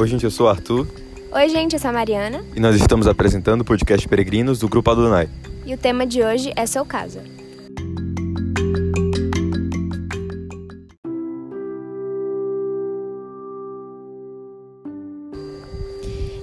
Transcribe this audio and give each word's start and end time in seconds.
Oi, 0.00 0.06
gente, 0.06 0.22
eu 0.22 0.30
sou 0.30 0.46
o 0.46 0.48
Arthur. 0.48 0.86
Oi, 1.32 1.48
gente, 1.48 1.72
eu 1.72 1.80
sou 1.80 1.90
a 1.90 1.92
Mariana. 1.92 2.44
E 2.54 2.60
nós 2.60 2.76
estamos 2.76 3.08
apresentando 3.08 3.62
o 3.62 3.64
podcast 3.64 4.06
Peregrinos 4.06 4.60
do 4.60 4.68
Grupo 4.68 4.88
Adonai. 4.92 5.28
E 5.66 5.74
o 5.74 5.76
tema 5.76 6.06
de 6.06 6.22
hoje 6.22 6.52
é 6.54 6.66
seu 6.66 6.86
caso. 6.86 7.18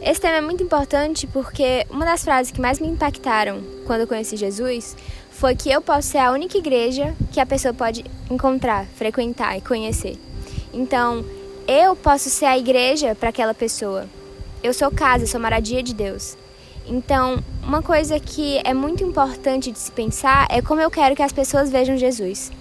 Esse 0.01 0.19
tema 0.19 0.35
é 0.35 0.41
muito 0.41 0.61
importante 0.61 1.25
porque 1.25 1.85
uma 1.89 2.03
das 2.03 2.25
frases 2.25 2.51
que 2.51 2.59
mais 2.59 2.81
me 2.81 2.89
impactaram 2.89 3.61
quando 3.85 4.01
eu 4.01 4.07
conheci 4.07 4.35
Jesus 4.35 4.97
foi 5.31 5.55
que 5.55 5.71
eu 5.71 5.81
posso 5.81 6.09
ser 6.09 6.17
a 6.17 6.29
única 6.29 6.57
igreja 6.57 7.15
que 7.31 7.39
a 7.39 7.45
pessoa 7.45 7.73
pode 7.73 8.03
encontrar, 8.29 8.85
frequentar 8.97 9.57
e 9.57 9.61
conhecer. 9.61 10.17
Então, 10.73 11.23
eu 11.67 11.95
posso 11.95 12.29
ser 12.29 12.45
a 12.45 12.57
igreja 12.57 13.15
para 13.15 13.29
aquela 13.29 13.53
pessoa. 13.53 14.05
Eu 14.63 14.73
sou 14.73 14.91
casa, 14.91 15.25
sou 15.25 15.39
moradia 15.39 15.81
de 15.81 15.93
Deus. 15.93 16.37
Então, 16.87 17.43
uma 17.63 17.81
coisa 17.81 18.19
que 18.19 18.61
é 18.63 18.73
muito 18.73 19.03
importante 19.03 19.71
de 19.71 19.79
se 19.79 19.91
pensar 19.91 20.47
é 20.49 20.61
como 20.61 20.81
eu 20.81 20.91
quero 20.91 21.15
que 21.15 21.23
as 21.23 21.33
pessoas 21.33 21.71
vejam 21.71 21.97
Jesus. 21.97 22.51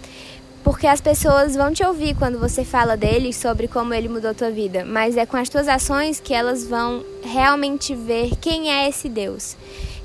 Porque 0.63 0.87
as 0.87 1.03
pessoas 1.03 1.55
vão 1.55 1.75
te 1.75 1.85
ouvir 1.85 2.17
quando 2.17 2.39
você 2.39 2.65
fala 2.65 2.97
dele, 2.97 3.35
sobre 3.35 3.69
como 3.69 3.93
ele 3.93 4.09
mudou 4.09 4.31
a 4.31 4.35
tua 4.35 4.51
vida, 4.51 4.83
mas 4.83 5.15
é 5.15 5.27
com 5.27 5.37
as 5.37 5.51
tuas 5.51 5.69
ações 5.69 6.21
que 6.21 6.33
elas 6.33 6.67
vão 6.67 7.05
realmente 7.23 7.95
ver 7.95 8.31
quem 8.41 8.73
é 8.73 8.89
esse 8.89 9.11
Deus. 9.11 9.55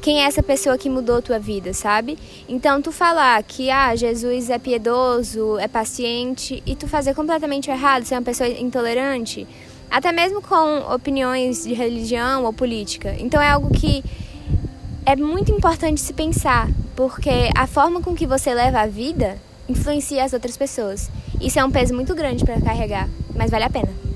Quem 0.01 0.21
é 0.21 0.25
essa 0.25 0.41
pessoa 0.41 0.77
que 0.77 0.89
mudou 0.89 1.21
tua 1.21 1.37
vida, 1.37 1.73
sabe? 1.73 2.17
Então 2.47 2.81
tu 2.81 2.91
falar 2.91 3.41
que 3.43 3.69
ah, 3.69 3.93
Jesus 3.95 4.49
é 4.49 4.57
piedoso, 4.57 5.57
é 5.59 5.67
paciente 5.67 6.63
e 6.65 6.75
tu 6.75 6.87
fazer 6.87 7.13
completamente 7.13 7.69
errado, 7.69 8.05
ser 8.05 8.15
uma 8.15 8.21
pessoa 8.21 8.47
intolerante, 8.47 9.45
até 9.91 10.11
mesmo 10.11 10.41
com 10.41 10.79
opiniões 10.93 11.63
de 11.63 11.73
religião 11.73 12.45
ou 12.45 12.53
política. 12.53 13.13
Então 13.19 13.41
é 13.41 13.49
algo 13.49 13.73
que 13.73 14.03
é 15.05 15.15
muito 15.17 15.51
importante 15.51 15.99
se 15.99 16.13
pensar, 16.13 16.69
porque 16.95 17.49
a 17.55 17.67
forma 17.67 18.01
com 18.01 18.15
que 18.15 18.25
você 18.25 18.53
leva 18.53 18.79
a 18.81 18.87
vida 18.87 19.37
influencia 19.67 20.23
as 20.23 20.33
outras 20.33 20.55
pessoas. 20.55 21.11
Isso 21.41 21.59
é 21.59 21.63
um 21.63 21.71
peso 21.71 21.93
muito 21.93 22.15
grande 22.15 22.45
para 22.45 22.59
carregar, 22.61 23.09
mas 23.35 23.51
vale 23.51 23.65
a 23.65 23.69
pena. 23.69 24.08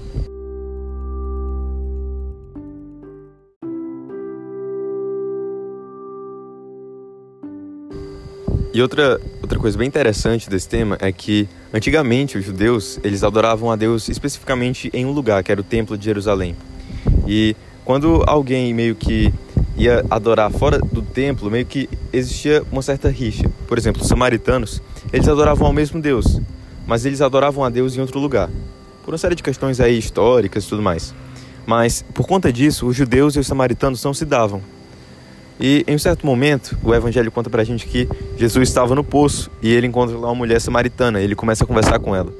E 8.73 8.81
outra, 8.81 9.21
outra 9.39 9.59
coisa 9.59 9.77
bem 9.77 9.87
interessante 9.87 10.49
desse 10.49 10.67
tema 10.67 10.97
é 10.99 11.11
que 11.11 11.47
antigamente 11.71 12.39
os 12.39 12.43
judeus 12.43 12.99
eles 13.03 13.23
adoravam 13.23 13.69
a 13.69 13.75
Deus 13.75 14.09
especificamente 14.09 14.89
em 14.91 15.05
um 15.05 15.11
lugar, 15.11 15.43
que 15.43 15.51
era 15.51 15.61
o 15.61 15.63
Templo 15.63 15.95
de 15.95 16.03
Jerusalém. 16.03 16.55
E 17.27 17.55
quando 17.85 18.23
alguém 18.25 18.73
meio 18.73 18.95
que 18.95 19.31
ia 19.77 20.03
adorar 20.09 20.51
fora 20.51 20.79
do 20.79 21.03
templo, 21.03 21.51
meio 21.51 21.67
que 21.67 21.87
existia 22.11 22.63
uma 22.71 22.81
certa 22.81 23.09
rixa. 23.09 23.47
Por 23.67 23.77
exemplo, 23.77 24.01
os 24.01 24.07
samaritanos, 24.07 24.81
eles 25.11 25.27
adoravam 25.27 25.67
ao 25.67 25.73
mesmo 25.73 26.01
Deus, 26.01 26.41
mas 26.87 27.05
eles 27.05 27.21
adoravam 27.21 27.63
a 27.63 27.69
Deus 27.69 27.95
em 27.95 28.01
outro 28.01 28.19
lugar, 28.19 28.49
por 29.05 29.13
uma 29.13 29.19
série 29.19 29.35
de 29.35 29.43
questões 29.43 29.79
aí 29.79 29.95
históricas 29.95 30.65
e 30.65 30.69
tudo 30.69 30.81
mais. 30.81 31.13
Mas 31.65 32.03
por 32.13 32.25
conta 32.25 32.51
disso, 32.51 32.87
os 32.87 32.95
judeus 32.95 33.35
e 33.35 33.39
os 33.39 33.45
samaritanos 33.45 34.03
não 34.03 34.15
se 34.15 34.25
davam. 34.25 34.63
E 35.59 35.83
em 35.87 35.95
um 35.95 35.99
certo 35.99 36.25
momento, 36.25 36.77
o 36.83 36.93
evangelho 36.93 37.31
conta 37.31 37.49
pra 37.49 37.63
gente 37.63 37.85
que 37.85 38.07
Jesus 38.37 38.67
estava 38.67 38.95
no 38.95 39.03
poço 39.03 39.51
e 39.61 39.71
ele 39.71 39.87
encontra 39.87 40.17
lá 40.17 40.27
uma 40.27 40.35
mulher 40.35 40.59
samaritana, 40.59 41.21
ele 41.21 41.35
começa 41.35 41.63
a 41.63 41.67
conversar 41.67 41.99
com 41.99 42.15
ela. 42.15 42.33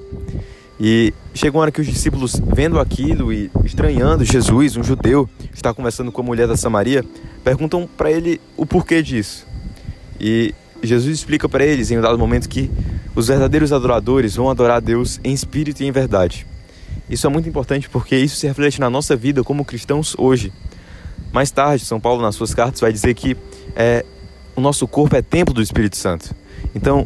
E 0.80 1.14
chega 1.34 1.56
uma 1.56 1.62
hora 1.62 1.72
que 1.72 1.80
os 1.80 1.88
discípulos, 1.88 2.36
vendo 2.54 2.80
aquilo 2.80 3.32
e 3.32 3.50
estranhando 3.64 4.26
Jesus, 4.26 4.76
um 4.76 4.84
judeu, 4.84 5.30
está 5.54 5.74
conversando 5.74 6.12
com 6.12 6.22
a 6.22 6.26
mulher 6.26 6.48
da 6.48 6.58
Samaria, 6.58 7.06
perguntam 7.44 7.88
para 7.96 8.12
ele 8.12 8.42
o 8.58 8.66
porquê 8.66 9.02
disso. 9.02 9.46
E 10.20 10.54
Jesus 10.82 11.16
explica 11.16 11.48
para 11.48 11.66
eles 11.66 11.92
em 11.92 11.98
um 11.98 12.02
dado 12.02 12.18
momento 12.18 12.50
que 12.50 12.70
os 13.16 13.28
verdadeiros 13.28 13.72
adoradores 13.72 14.36
vão 14.36 14.50
adorar 14.50 14.78
a 14.78 14.80
Deus 14.80 15.20
em 15.24 15.34
espírito 15.34 15.82
e 15.82 15.86
em 15.86 15.92
verdade. 15.92 16.46
Isso 17.10 17.28
é 17.28 17.30
muito 17.30 17.48
importante 17.48 17.88
porque 17.90 18.16
isso 18.16 18.36
se 18.36 18.48
reflete 18.48 18.80
na 18.80 18.90
nossa 18.90 19.16
vida 19.16 19.44
como 19.44 19.64
cristãos 19.64 20.16
hoje. 20.18 20.52
Mais 21.34 21.52
tarde, 21.52 21.84
São 21.84 22.00
Paulo, 22.00 22.22
nas 22.22 22.36
suas 22.36 22.54
cartas, 22.54 22.80
vai 22.80 22.94
dizer 22.94 23.14
que 23.14 23.36
é, 23.76 24.06
o 24.56 24.62
nosso 24.62 24.88
corpo 24.88 25.16
é 25.18 25.22
templo 25.22 25.54
do 25.54 25.62
Espírito 25.62 25.98
Santo. 25.98 26.34
Então, 26.74 27.06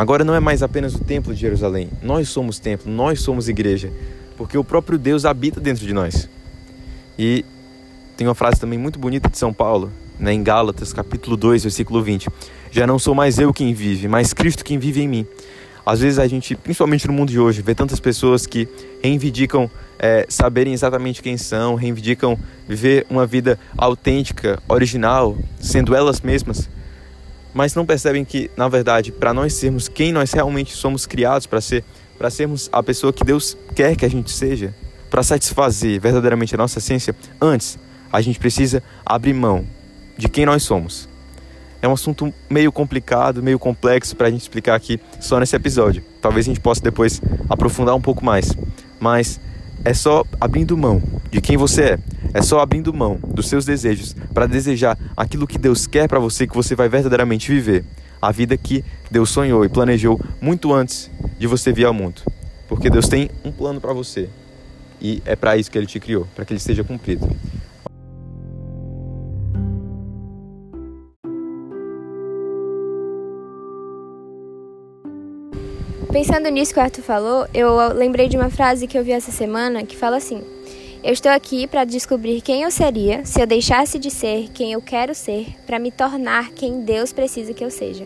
Agora 0.00 0.24
não 0.24 0.34
é 0.34 0.40
mais 0.40 0.62
apenas 0.62 0.94
o 0.94 0.98
templo 0.98 1.34
de 1.34 1.38
Jerusalém. 1.38 1.90
Nós 2.02 2.30
somos 2.30 2.58
templo, 2.58 2.90
nós 2.90 3.20
somos 3.20 3.50
igreja, 3.50 3.92
porque 4.34 4.56
o 4.56 4.64
próprio 4.64 4.98
Deus 4.98 5.26
habita 5.26 5.60
dentro 5.60 5.84
de 5.84 5.92
nós. 5.92 6.26
E 7.18 7.44
tem 8.16 8.26
uma 8.26 8.34
frase 8.34 8.58
também 8.58 8.78
muito 8.78 8.98
bonita 8.98 9.28
de 9.28 9.36
São 9.36 9.52
Paulo, 9.52 9.92
né, 10.18 10.32
em 10.32 10.42
Gálatas, 10.42 10.94
capítulo 10.94 11.36
2, 11.36 11.64
versículo 11.64 12.02
20. 12.02 12.30
Já 12.70 12.86
não 12.86 12.98
sou 12.98 13.14
mais 13.14 13.38
eu 13.38 13.52
quem 13.52 13.74
vive, 13.74 14.08
mas 14.08 14.32
Cristo 14.32 14.64
quem 14.64 14.78
vive 14.78 15.02
em 15.02 15.08
mim. 15.08 15.26
Às 15.84 16.00
vezes 16.00 16.18
a 16.18 16.26
gente, 16.26 16.54
principalmente 16.54 17.06
no 17.06 17.12
mundo 17.12 17.28
de 17.28 17.38
hoje, 17.38 17.60
vê 17.60 17.74
tantas 17.74 18.00
pessoas 18.00 18.46
que 18.46 18.66
reivindicam 19.02 19.70
é, 20.00 20.26
saberem 20.28 20.72
exatamente 20.72 21.22
quem 21.22 21.36
são, 21.36 21.76
reivindicam 21.76 22.36
viver 22.66 23.06
uma 23.08 23.24
vida 23.24 23.56
autêntica, 23.78 24.60
original, 24.68 25.38
sendo 25.60 25.94
elas 25.94 26.20
mesmas 26.20 26.68
mas 27.52 27.74
não 27.74 27.84
percebem 27.84 28.24
que, 28.24 28.50
na 28.56 28.68
verdade, 28.68 29.10
para 29.10 29.34
nós 29.34 29.54
sermos 29.54 29.88
quem 29.88 30.12
nós 30.12 30.32
realmente 30.32 30.72
somos 30.72 31.06
criados 31.06 31.46
para 31.46 31.60
ser, 31.60 31.84
para 32.16 32.30
sermos 32.30 32.68
a 32.72 32.82
pessoa 32.82 33.12
que 33.12 33.24
Deus 33.24 33.56
quer 33.74 33.96
que 33.96 34.04
a 34.04 34.10
gente 34.10 34.30
seja, 34.30 34.74
para 35.10 35.22
satisfazer 35.22 36.00
verdadeiramente 36.00 36.54
a 36.54 36.58
nossa 36.58 36.78
essência, 36.78 37.14
antes 37.40 37.78
a 38.12 38.20
gente 38.20 38.38
precisa 38.38 38.82
abrir 39.04 39.32
mão 39.32 39.64
de 40.16 40.28
quem 40.28 40.46
nós 40.46 40.62
somos. 40.62 41.08
É 41.82 41.88
um 41.88 41.92
assunto 41.92 42.32
meio 42.48 42.70
complicado, 42.70 43.42
meio 43.42 43.58
complexo 43.58 44.14
para 44.14 44.28
a 44.28 44.30
gente 44.30 44.42
explicar 44.42 44.74
aqui 44.74 45.00
só 45.18 45.40
nesse 45.40 45.56
episódio. 45.56 46.04
Talvez 46.20 46.46
a 46.46 46.50
gente 46.50 46.60
possa 46.60 46.82
depois 46.82 47.22
aprofundar 47.48 47.94
um 47.94 48.00
pouco 48.00 48.22
mais. 48.22 48.54
Mas 49.00 49.40
é 49.84 49.94
só 49.94 50.24
abrindo 50.40 50.76
mão 50.76 51.02
de 51.30 51.40
quem 51.40 51.56
você 51.56 51.82
é, 51.82 51.98
é 52.34 52.42
só 52.42 52.60
abrindo 52.60 52.92
mão 52.92 53.18
dos 53.26 53.48
seus 53.48 53.64
desejos 53.64 54.14
para 54.34 54.46
desejar 54.46 54.98
aquilo 55.16 55.46
que 55.46 55.58
Deus 55.58 55.86
quer 55.86 56.08
para 56.08 56.18
você 56.18 56.46
que 56.46 56.54
você 56.54 56.74
vai 56.74 56.88
verdadeiramente 56.88 57.50
viver. 57.50 57.84
A 58.20 58.30
vida 58.30 58.56
que 58.56 58.84
Deus 59.10 59.30
sonhou 59.30 59.64
e 59.64 59.68
planejou 59.68 60.20
muito 60.40 60.72
antes 60.74 61.10
de 61.38 61.46
você 61.46 61.72
vir 61.72 61.86
ao 61.86 61.94
mundo. 61.94 62.22
Porque 62.68 62.90
Deus 62.90 63.08
tem 63.08 63.30
um 63.44 63.50
plano 63.50 63.80
para 63.80 63.92
você. 63.92 64.28
E 65.00 65.22
é 65.24 65.34
para 65.34 65.56
isso 65.56 65.70
que 65.70 65.78
ele 65.78 65.86
te 65.86 65.98
criou, 65.98 66.26
para 66.34 66.44
que 66.44 66.52
ele 66.52 66.60
seja 66.60 66.84
cumprido. 66.84 67.28
Pensando 76.12 76.48
nisso 76.48 76.74
que 76.74 76.80
o 76.80 76.82
Arthur 76.82 77.02
falou, 77.02 77.46
eu 77.54 77.92
lembrei 77.92 78.28
de 78.28 78.36
uma 78.36 78.50
frase 78.50 78.88
que 78.88 78.98
eu 78.98 79.04
vi 79.04 79.12
essa 79.12 79.30
semana 79.30 79.84
que 79.84 79.96
fala 79.96 80.16
assim: 80.16 80.42
eu 81.04 81.12
estou 81.12 81.30
aqui 81.30 81.68
para 81.68 81.84
descobrir 81.84 82.40
quem 82.40 82.62
eu 82.62 82.70
seria 82.70 83.24
se 83.24 83.40
eu 83.40 83.46
deixasse 83.46 83.96
de 83.96 84.10
ser 84.10 84.48
quem 84.52 84.72
eu 84.72 84.82
quero 84.82 85.14
ser 85.14 85.54
para 85.66 85.78
me 85.78 85.92
tornar 85.92 86.50
quem 86.50 86.80
Deus 86.82 87.12
precisa 87.12 87.54
que 87.54 87.64
eu 87.64 87.70
seja. 87.70 88.04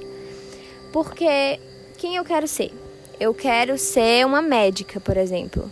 Porque 0.93 1.59
quem 1.97 2.17
eu 2.17 2.25
quero 2.25 2.47
ser? 2.47 2.71
Eu 3.19 3.33
quero 3.33 3.79
ser 3.79 4.27
uma 4.27 4.43
médica, 4.43 5.01
por 5.01 5.17
exemplo. 5.17 5.71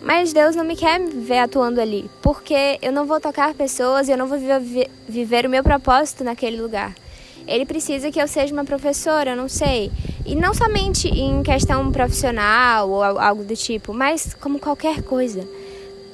Mas 0.00 0.32
Deus 0.32 0.54
não 0.54 0.64
me 0.64 0.76
quer 0.76 1.00
ver 1.00 1.38
atuando 1.38 1.80
ali, 1.80 2.08
porque 2.22 2.78
eu 2.82 2.92
não 2.92 3.04
vou 3.04 3.20
tocar 3.20 3.52
pessoas 3.52 4.08
e 4.08 4.12
eu 4.12 4.18
não 4.18 4.28
vou 4.28 4.38
viver, 5.08 5.46
o 5.46 5.50
meu 5.50 5.62
propósito 5.62 6.22
naquele 6.22 6.60
lugar. 6.60 6.94
Ele 7.46 7.66
precisa 7.66 8.10
que 8.10 8.20
eu 8.20 8.28
seja 8.28 8.54
uma 8.54 8.64
professora, 8.64 9.30
eu 9.30 9.36
não 9.36 9.48
sei. 9.48 9.90
E 10.24 10.34
não 10.34 10.54
somente 10.54 11.08
em 11.08 11.42
questão 11.42 11.92
profissional 11.92 12.88
ou 12.88 13.02
algo 13.02 13.44
do 13.44 13.54
tipo, 13.54 13.92
mas 13.92 14.34
como 14.34 14.58
qualquer 14.58 15.02
coisa 15.02 15.46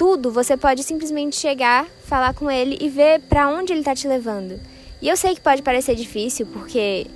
tudo, 0.01 0.33
você 0.33 0.57
pode 0.57 0.83
simplesmente 0.83 1.37
chegar, 1.37 1.87
falar 2.07 2.33
com 2.33 2.51
ele 2.51 2.79
e 2.81 2.89
ver 2.89 3.21
para 3.21 3.51
onde 3.51 3.71
ele 3.71 3.81
está 3.81 3.95
te 3.95 4.09
levando. 4.09 4.59
E 5.03 5.07
eu 5.07 5.15
sei 5.15 5.35
que 5.35 5.43
pode 5.43 5.61
parecer 5.61 5.95
difícil, 5.95 6.47
porque 6.47 7.07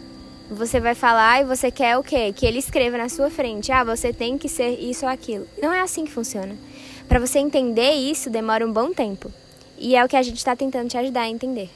você 0.51 0.79
vai 0.79 0.95
falar 0.95 1.41
e 1.41 1.47
você 1.47 1.71
quer 1.71 1.97
o 1.97 2.03
quê? 2.03 2.31
Que 2.31 2.45
ele 2.45 2.59
escreva 2.59 2.99
na 2.99 3.09
sua 3.09 3.31
frente: 3.31 3.73
"Ah, 3.73 3.83
você 3.83 4.13
tem 4.13 4.37
que 4.37 4.51
ser 4.51 4.79
isso 4.79 5.07
ou 5.07 5.11
aquilo". 5.11 5.49
Não 5.63 5.73
é 5.73 5.81
assim 5.81 6.05
que 6.05 6.11
funciona. 6.11 6.55
Para 7.09 7.19
você 7.19 7.39
entender 7.39 7.93
isso, 7.93 8.29
demora 8.29 8.67
um 8.67 8.73
bom 8.73 8.93
tempo. 8.93 9.33
E 9.79 9.97
é 9.97 10.05
o 10.05 10.09
que 10.09 10.17
a 10.17 10.23
gente 10.23 10.37
está 10.37 10.55
tentando 10.55 10.91
te 10.91 10.99
ajudar 10.99 11.23
a 11.23 11.31
entender. 11.31 11.71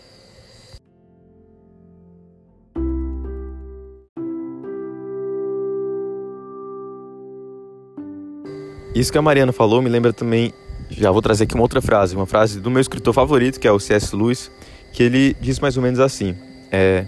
Isso 8.99 9.13
que 9.13 9.19
a 9.19 9.23
Mariana 9.23 9.53
falou 9.53 9.81
me 9.81 9.89
lembra 9.89 10.13
também 10.13 10.53
já 10.91 11.13
vou 11.13 11.23
trazer 11.23 11.45
aqui 11.45 11.55
uma 11.55 11.63
outra 11.63 11.81
frase, 11.81 12.17
uma 12.17 12.27
frase 12.27 12.59
do 12.59 12.69
meu 12.69 12.81
escritor 12.81 13.15
favorito, 13.15 13.61
que 13.61 13.69
é 13.69 13.71
o 13.71 13.79
C.S. 13.79 14.17
Lewis, 14.17 14.51
que 14.93 15.05
ele 15.05 15.37
diz 15.41 15.61
mais 15.61 15.77
ou 15.77 15.83
menos 15.85 16.01
assim: 16.01 16.35
é, 16.69 17.05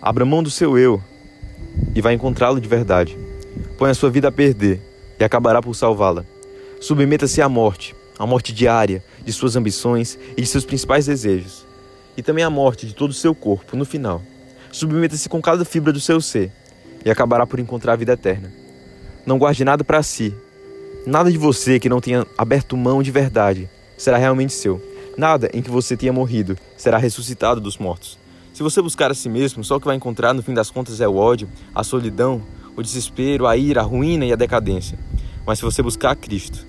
Abra 0.00 0.24
mão 0.24 0.44
do 0.44 0.50
seu 0.50 0.78
eu 0.78 1.02
e 1.92 2.00
vai 2.00 2.14
encontrá-lo 2.14 2.60
de 2.60 2.68
verdade. 2.68 3.18
Põe 3.76 3.90
a 3.90 3.94
sua 3.94 4.10
vida 4.10 4.28
a 4.28 4.30
perder 4.30 4.80
e 5.18 5.24
acabará 5.24 5.60
por 5.60 5.74
salvá-la. 5.74 6.24
Submeta-se 6.80 7.42
à 7.42 7.48
morte, 7.48 7.96
a 8.16 8.24
morte 8.24 8.52
diária 8.52 9.02
de 9.24 9.32
suas 9.32 9.56
ambições 9.56 10.16
e 10.36 10.42
de 10.42 10.46
seus 10.46 10.64
principais 10.64 11.06
desejos, 11.06 11.66
e 12.16 12.22
também 12.22 12.44
a 12.44 12.50
morte 12.50 12.86
de 12.86 12.94
todo 12.94 13.10
o 13.10 13.14
seu 13.14 13.34
corpo 13.34 13.76
no 13.76 13.84
final. 13.84 14.22
Submeta-se 14.70 15.28
com 15.28 15.42
cada 15.42 15.64
fibra 15.64 15.92
do 15.92 15.98
seu 15.98 16.20
ser 16.20 16.52
e 17.04 17.10
acabará 17.10 17.44
por 17.44 17.58
encontrar 17.58 17.94
a 17.94 17.96
vida 17.96 18.12
eterna. 18.12 18.52
Não 19.26 19.36
guarde 19.36 19.64
nada 19.64 19.82
para 19.82 20.00
si. 20.00 20.32
Nada 21.08 21.32
de 21.32 21.38
você 21.38 21.80
que 21.80 21.88
não 21.88 22.02
tenha 22.02 22.26
aberto 22.36 22.76
mão 22.76 23.02
de 23.02 23.10
verdade 23.10 23.66
será 23.96 24.18
realmente 24.18 24.52
seu. 24.52 24.78
Nada 25.16 25.48
em 25.54 25.62
que 25.62 25.70
você 25.70 25.96
tenha 25.96 26.12
morrido 26.12 26.54
será 26.76 26.98
ressuscitado 26.98 27.62
dos 27.62 27.78
mortos. 27.78 28.18
Se 28.52 28.62
você 28.62 28.82
buscar 28.82 29.10
a 29.10 29.14
si 29.14 29.26
mesmo, 29.26 29.64
só 29.64 29.76
o 29.76 29.80
que 29.80 29.86
vai 29.86 29.96
encontrar 29.96 30.34
no 30.34 30.42
fim 30.42 30.52
das 30.52 30.70
contas 30.70 31.00
é 31.00 31.08
o 31.08 31.16
ódio, 31.16 31.48
a 31.74 31.82
solidão, 31.82 32.42
o 32.76 32.82
desespero, 32.82 33.46
a 33.46 33.56
ira, 33.56 33.80
a 33.80 33.84
ruína 33.84 34.26
e 34.26 34.34
a 34.34 34.36
decadência. 34.36 34.98
Mas 35.46 35.58
se 35.58 35.64
você 35.64 35.82
buscar 35.82 36.10
a 36.10 36.14
Cristo, 36.14 36.66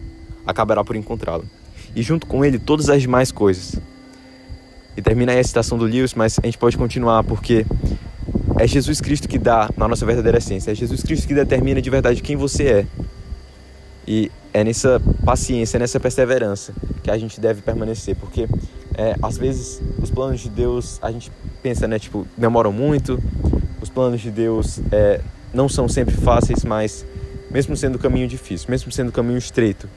acabará 0.47 0.85
por 0.85 0.95
encontrá-lo. 0.95 1.43
E 1.93 2.01
junto 2.01 2.25
com 2.25 2.45
ele, 2.45 2.57
todas 2.57 2.89
as 2.89 3.01
demais 3.01 3.33
coisas. 3.33 3.75
E 4.95 5.01
termina 5.01 5.33
aí 5.33 5.39
a 5.39 5.43
citação 5.43 5.77
do 5.77 5.83
Lewis, 5.83 6.13
mas 6.13 6.39
a 6.41 6.45
gente 6.45 6.57
pode 6.57 6.77
continuar 6.77 7.25
porque 7.25 7.65
é 8.57 8.65
Jesus 8.65 9.01
Cristo 9.01 9.27
que 9.27 9.37
dá 9.37 9.69
na 9.75 9.85
nossa 9.85 10.05
verdadeira 10.05 10.37
essência. 10.37 10.71
É 10.71 10.75
Jesus 10.75 11.03
Cristo 11.03 11.27
que 11.27 11.33
determina 11.33 11.81
de 11.81 11.89
verdade 11.89 12.21
quem 12.21 12.37
você 12.37 12.63
é. 12.63 12.85
E 14.09 14.31
é 14.51 14.63
nessa 14.63 14.99
paciência, 15.23 15.77
é 15.77 15.79
nessa 15.79 15.99
perseverança 15.99 16.73
que 17.03 17.11
a 17.11 17.17
gente 17.19 17.39
deve 17.39 17.61
permanecer, 17.61 18.15
porque 18.15 18.49
é, 18.97 19.15
às 19.21 19.37
vezes 19.37 19.79
os 20.01 20.09
planos 20.09 20.41
de 20.41 20.49
Deus 20.49 20.97
a 20.99 21.11
gente 21.11 21.31
pensa, 21.61 21.87
né, 21.87 21.99
tipo, 21.99 22.25
demoram 22.35 22.73
muito. 22.73 23.21
Os 23.79 23.87
planos 23.87 24.19
de 24.19 24.31
Deus 24.31 24.81
é, 24.91 25.21
não 25.53 25.69
são 25.69 25.87
sempre 25.87 26.15
fáceis, 26.15 26.65
mas 26.65 27.05
mesmo 27.51 27.77
sendo 27.77 27.97
o 27.97 27.99
caminho 27.99 28.27
difícil, 28.27 28.65
mesmo 28.71 28.91
sendo 28.91 29.09
o 29.09 29.11
caminho 29.11 29.37
estreito, 29.37 29.87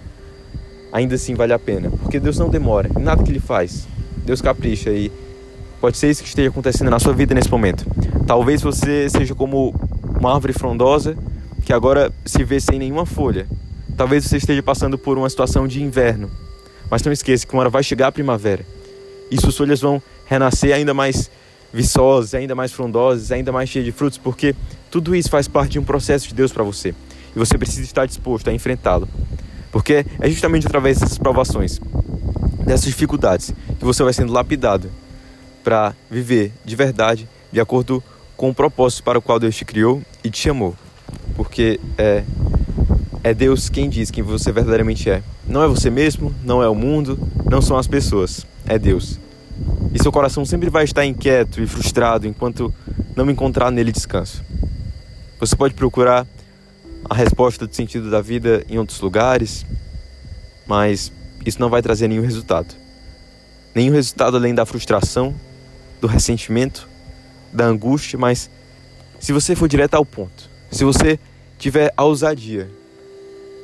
ainda 0.92 1.14
assim 1.14 1.34
vale 1.34 1.54
a 1.54 1.58
pena, 1.58 1.90
porque 1.90 2.20
Deus 2.20 2.38
não 2.38 2.50
demora 2.50 2.90
em 2.94 3.02
nada 3.02 3.22
que 3.22 3.30
Ele 3.30 3.40
faz. 3.40 3.88
Deus 4.26 4.42
capricha 4.42 4.90
e 4.90 5.10
pode 5.80 5.96
ser 5.96 6.10
isso 6.10 6.22
que 6.22 6.28
esteja 6.28 6.50
acontecendo 6.50 6.90
na 6.90 6.98
sua 6.98 7.14
vida 7.14 7.34
nesse 7.34 7.50
momento. 7.50 7.86
Talvez 8.26 8.60
você 8.60 9.08
seja 9.08 9.34
como 9.34 9.74
uma 10.20 10.34
árvore 10.34 10.52
frondosa 10.52 11.16
que 11.64 11.72
agora 11.72 12.12
se 12.26 12.44
vê 12.44 12.60
sem 12.60 12.78
nenhuma 12.78 13.06
folha. 13.06 13.46
Talvez 13.96 14.24
você 14.24 14.36
esteja 14.36 14.62
passando 14.62 14.98
por 14.98 15.18
uma 15.18 15.28
situação 15.28 15.66
de 15.66 15.82
inverno, 15.82 16.30
mas 16.90 17.02
não 17.02 17.12
esqueça 17.12 17.46
que 17.46 17.52
uma 17.52 17.60
hora 17.60 17.70
vai 17.70 17.82
chegar 17.82 18.08
a 18.08 18.12
primavera 18.12 18.64
e 19.30 19.40
suas 19.40 19.56
folhas 19.56 19.80
vão 19.80 20.02
renascer 20.26 20.74
ainda 20.74 20.92
mais 20.92 21.30
viçosas, 21.72 22.34
ainda 22.34 22.54
mais 22.54 22.70
frondosas, 22.70 23.32
ainda 23.32 23.50
mais 23.50 23.70
cheias 23.70 23.86
de 23.86 23.92
frutos, 23.92 24.18
porque 24.18 24.54
tudo 24.90 25.16
isso 25.16 25.30
faz 25.30 25.48
parte 25.48 25.72
de 25.72 25.78
um 25.78 25.84
processo 25.84 26.28
de 26.28 26.34
Deus 26.34 26.52
para 26.52 26.62
você 26.62 26.94
e 27.34 27.38
você 27.38 27.56
precisa 27.56 27.82
estar 27.82 28.04
disposto 28.06 28.48
a 28.48 28.52
enfrentá-lo. 28.52 29.08
Porque 29.70 30.04
é 30.20 30.28
justamente 30.28 30.66
através 30.66 31.00
dessas 31.00 31.16
provações, 31.16 31.80
dessas 32.66 32.84
dificuldades, 32.84 33.54
que 33.78 33.84
você 33.84 34.02
vai 34.02 34.12
sendo 34.12 34.30
lapidado 34.30 34.90
para 35.64 35.94
viver 36.10 36.52
de 36.62 36.76
verdade, 36.76 37.26
de 37.50 37.58
acordo 37.58 38.04
com 38.36 38.50
o 38.50 38.54
propósito 38.54 39.02
para 39.02 39.18
o 39.18 39.22
qual 39.22 39.40
Deus 39.40 39.56
te 39.56 39.64
criou 39.64 40.02
e 40.22 40.28
te 40.28 40.40
chamou. 40.40 40.76
Porque 41.34 41.80
é, 41.96 42.22
é 43.24 43.32
Deus 43.32 43.68
quem 43.68 43.88
diz 43.88 44.10
quem 44.10 44.22
você 44.22 44.50
verdadeiramente 44.50 45.08
é. 45.08 45.22
Não 45.46 45.62
é 45.62 45.68
você 45.68 45.88
mesmo, 45.90 46.34
não 46.42 46.62
é 46.62 46.68
o 46.68 46.74
mundo, 46.74 47.18
não 47.48 47.62
são 47.62 47.76
as 47.76 47.86
pessoas, 47.86 48.44
é 48.66 48.78
Deus. 48.78 49.18
E 49.94 50.02
seu 50.02 50.10
coração 50.10 50.44
sempre 50.44 50.68
vai 50.68 50.84
estar 50.84 51.04
inquieto 51.04 51.60
e 51.62 51.66
frustrado 51.66 52.26
enquanto 52.26 52.74
não 53.14 53.30
encontrar 53.30 53.70
nele 53.70 53.92
descanso. 53.92 54.42
Você 55.38 55.54
pode 55.54 55.74
procurar 55.74 56.26
a 57.08 57.14
resposta 57.14 57.66
do 57.66 57.74
sentido 57.74 58.10
da 58.10 58.20
vida 58.20 58.64
em 58.68 58.78
outros 58.78 59.00
lugares, 59.00 59.64
mas 60.66 61.12
isso 61.46 61.60
não 61.60 61.70
vai 61.70 61.82
trazer 61.82 62.08
nenhum 62.08 62.22
resultado. 62.22 62.74
Nenhum 63.74 63.92
resultado 63.92 64.36
além 64.36 64.54
da 64.54 64.66
frustração, 64.66 65.34
do 66.00 66.06
ressentimento, 66.06 66.88
da 67.52 67.66
angústia, 67.66 68.18
mas 68.18 68.50
se 69.20 69.32
você 69.32 69.54
for 69.54 69.68
direto 69.68 69.94
ao 69.94 70.04
ponto, 70.04 70.50
se 70.70 70.84
você 70.84 71.18
tiver 71.58 71.92
a 71.96 72.04
ousadia 72.04 72.68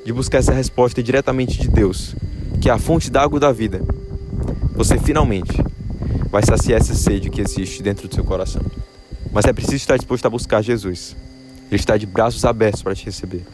de 0.09 0.13
buscar 0.15 0.39
essa 0.39 0.55
resposta 0.55 1.03
diretamente 1.03 1.61
de 1.61 1.69
Deus, 1.69 2.17
que 2.63 2.71
é 2.71 2.73
a 2.73 2.79
fonte 2.79 3.11
da 3.11 3.21
água 3.21 3.39
da 3.39 3.53
vida, 3.53 3.83
você 4.75 4.99
finalmente 4.99 5.53
vai 6.31 6.43
saciar 6.43 6.81
essa 6.81 6.95
sede 6.95 7.29
que 7.29 7.43
existe 7.43 7.83
dentro 7.83 8.09
do 8.09 8.15
seu 8.15 8.25
coração. 8.25 8.63
Mas 9.31 9.45
é 9.45 9.53
preciso 9.53 9.77
estar 9.77 9.99
disposto 9.99 10.25
a 10.25 10.31
buscar 10.31 10.63
Jesus. 10.63 11.15
Ele 11.71 11.79
está 11.79 11.99
de 11.99 12.07
braços 12.07 12.43
abertos 12.47 12.83
para 12.83 12.95
te 12.95 13.05
receber. 13.05 13.45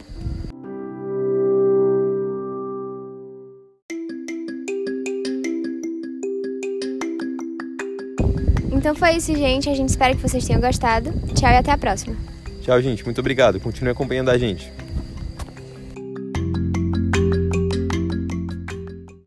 Então 8.71 8.95
foi 8.95 9.17
isso, 9.17 9.35
gente. 9.35 9.69
A 9.69 9.75
gente 9.75 9.89
espera 9.89 10.15
que 10.15 10.21
vocês 10.21 10.47
tenham 10.47 10.61
gostado. 10.61 11.11
Tchau 11.33 11.51
e 11.51 11.57
até 11.57 11.73
a 11.73 11.77
próxima. 11.77 12.15
Tchau, 12.61 12.81
gente. 12.81 13.03
Muito 13.03 13.19
obrigado. 13.19 13.59
Continue 13.59 13.91
acompanhando 13.91 14.29
a 14.29 14.37
gente. 14.37 14.71